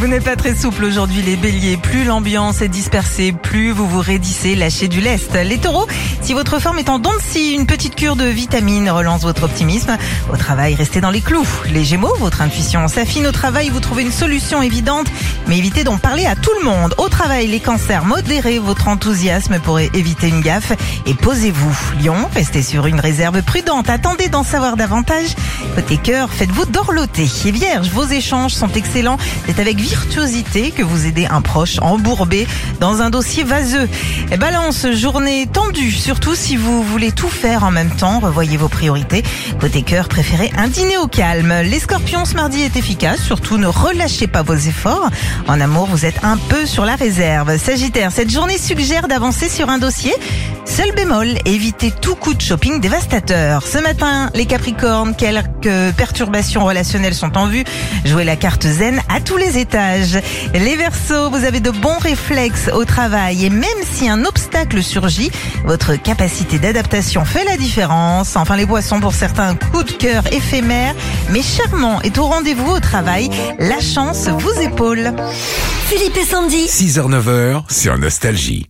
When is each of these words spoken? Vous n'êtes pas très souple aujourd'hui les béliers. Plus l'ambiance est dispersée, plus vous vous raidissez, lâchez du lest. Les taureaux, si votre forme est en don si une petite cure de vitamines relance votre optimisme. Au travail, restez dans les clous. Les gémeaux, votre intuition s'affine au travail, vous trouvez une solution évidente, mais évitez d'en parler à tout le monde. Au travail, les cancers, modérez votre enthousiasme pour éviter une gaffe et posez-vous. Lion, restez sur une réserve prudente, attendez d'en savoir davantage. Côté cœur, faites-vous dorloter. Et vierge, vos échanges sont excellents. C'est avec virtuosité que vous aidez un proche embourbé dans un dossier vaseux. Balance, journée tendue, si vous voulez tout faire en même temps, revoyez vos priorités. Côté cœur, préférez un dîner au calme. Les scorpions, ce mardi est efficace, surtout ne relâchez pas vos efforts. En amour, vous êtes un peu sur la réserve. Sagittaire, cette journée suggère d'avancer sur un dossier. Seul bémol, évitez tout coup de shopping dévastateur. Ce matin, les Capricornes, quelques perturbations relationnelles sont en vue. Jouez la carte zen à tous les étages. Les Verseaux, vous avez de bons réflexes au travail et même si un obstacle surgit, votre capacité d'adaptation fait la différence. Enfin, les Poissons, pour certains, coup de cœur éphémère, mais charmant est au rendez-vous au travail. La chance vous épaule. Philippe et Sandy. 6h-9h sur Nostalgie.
Vous 0.00 0.06
n'êtes 0.06 0.24
pas 0.24 0.34
très 0.34 0.56
souple 0.56 0.84
aujourd'hui 0.84 1.20
les 1.20 1.36
béliers. 1.36 1.76
Plus 1.76 2.04
l'ambiance 2.04 2.62
est 2.62 2.68
dispersée, 2.68 3.32
plus 3.32 3.70
vous 3.70 3.86
vous 3.86 4.00
raidissez, 4.00 4.54
lâchez 4.54 4.88
du 4.88 5.02
lest. 5.02 5.34
Les 5.34 5.58
taureaux, 5.58 5.86
si 6.30 6.34
votre 6.34 6.60
forme 6.60 6.78
est 6.78 6.88
en 6.88 7.00
don 7.00 7.10
si 7.20 7.54
une 7.54 7.66
petite 7.66 7.96
cure 7.96 8.14
de 8.14 8.24
vitamines 8.24 8.88
relance 8.88 9.22
votre 9.22 9.42
optimisme. 9.42 9.96
Au 10.32 10.36
travail, 10.36 10.76
restez 10.76 11.00
dans 11.00 11.10
les 11.10 11.22
clous. 11.22 11.48
Les 11.72 11.84
gémeaux, 11.84 12.14
votre 12.20 12.40
intuition 12.40 12.86
s'affine 12.86 13.26
au 13.26 13.32
travail, 13.32 13.68
vous 13.68 13.80
trouvez 13.80 14.02
une 14.02 14.12
solution 14.12 14.62
évidente, 14.62 15.08
mais 15.48 15.58
évitez 15.58 15.82
d'en 15.82 15.98
parler 15.98 16.26
à 16.26 16.36
tout 16.36 16.52
le 16.60 16.64
monde. 16.64 16.94
Au 16.98 17.08
travail, 17.08 17.48
les 17.48 17.58
cancers, 17.58 18.04
modérez 18.04 18.60
votre 18.60 18.86
enthousiasme 18.86 19.58
pour 19.58 19.80
éviter 19.80 20.28
une 20.28 20.40
gaffe 20.40 20.72
et 21.04 21.14
posez-vous. 21.14 21.76
Lion, 22.00 22.28
restez 22.32 22.62
sur 22.62 22.86
une 22.86 23.00
réserve 23.00 23.42
prudente, 23.42 23.90
attendez 23.90 24.28
d'en 24.28 24.44
savoir 24.44 24.76
davantage. 24.76 25.34
Côté 25.74 25.96
cœur, 25.96 26.30
faites-vous 26.30 26.66
dorloter. 26.66 27.28
Et 27.44 27.50
vierge, 27.50 27.88
vos 27.88 28.06
échanges 28.06 28.52
sont 28.52 28.70
excellents. 28.74 29.18
C'est 29.46 29.58
avec 29.58 29.78
virtuosité 29.78 30.70
que 30.70 30.84
vous 30.84 31.06
aidez 31.06 31.26
un 31.26 31.40
proche 31.40 31.80
embourbé 31.80 32.46
dans 32.78 33.02
un 33.02 33.10
dossier 33.10 33.42
vaseux. 33.42 33.88
Balance, 34.38 34.86
journée 34.92 35.48
tendue, 35.52 35.90
si 36.34 36.56
vous 36.56 36.82
voulez 36.82 37.12
tout 37.12 37.28
faire 37.28 37.64
en 37.64 37.70
même 37.70 37.90
temps, 37.90 38.20
revoyez 38.20 38.56
vos 38.56 38.68
priorités. 38.68 39.22
Côté 39.60 39.82
cœur, 39.82 40.08
préférez 40.08 40.50
un 40.56 40.68
dîner 40.68 40.96
au 40.98 41.06
calme. 41.06 41.52
Les 41.64 41.78
scorpions, 41.78 42.24
ce 42.24 42.34
mardi 42.34 42.62
est 42.62 42.76
efficace, 42.76 43.20
surtout 43.20 43.58
ne 43.58 43.66
relâchez 43.66 44.26
pas 44.26 44.42
vos 44.42 44.54
efforts. 44.54 45.10
En 45.48 45.60
amour, 45.60 45.86
vous 45.86 46.04
êtes 46.04 46.22
un 46.22 46.36
peu 46.36 46.66
sur 46.66 46.84
la 46.84 46.96
réserve. 46.96 47.56
Sagittaire, 47.58 48.12
cette 48.12 48.30
journée 48.30 48.58
suggère 48.58 49.08
d'avancer 49.08 49.48
sur 49.48 49.68
un 49.70 49.78
dossier. 49.78 50.12
Seul 50.80 50.94
bémol, 50.94 51.28
évitez 51.44 51.90
tout 51.90 52.14
coup 52.14 52.32
de 52.32 52.40
shopping 52.40 52.80
dévastateur. 52.80 53.66
Ce 53.66 53.76
matin, 53.76 54.30
les 54.32 54.46
Capricornes, 54.46 55.14
quelques 55.14 55.94
perturbations 55.94 56.64
relationnelles 56.64 57.12
sont 57.12 57.36
en 57.36 57.48
vue. 57.48 57.64
Jouez 58.06 58.24
la 58.24 58.36
carte 58.36 58.66
zen 58.66 58.98
à 59.10 59.20
tous 59.20 59.36
les 59.36 59.58
étages. 59.58 60.18
Les 60.54 60.76
Verseaux, 60.76 61.28
vous 61.28 61.44
avez 61.44 61.60
de 61.60 61.70
bons 61.70 61.98
réflexes 61.98 62.70
au 62.72 62.86
travail 62.86 63.44
et 63.44 63.50
même 63.50 63.68
si 63.92 64.08
un 64.08 64.24
obstacle 64.24 64.82
surgit, 64.82 65.30
votre 65.66 65.96
capacité 65.96 66.58
d'adaptation 66.58 67.26
fait 67.26 67.44
la 67.44 67.58
différence. 67.58 68.36
Enfin, 68.36 68.56
les 68.56 68.64
Poissons, 68.64 69.00
pour 69.00 69.12
certains, 69.12 69.56
coup 69.56 69.82
de 69.82 69.92
cœur 69.92 70.22
éphémère, 70.32 70.94
mais 71.28 71.42
charmant 71.42 72.00
est 72.00 72.16
au 72.16 72.24
rendez-vous 72.24 72.70
au 72.70 72.80
travail. 72.80 73.28
La 73.58 73.80
chance 73.80 74.28
vous 74.28 74.62
épaule. 74.62 75.12
Philippe 75.88 76.16
et 76.16 76.24
Sandy. 76.24 76.64
6h-9h 76.68 77.70
sur 77.70 77.98
Nostalgie. 77.98 78.69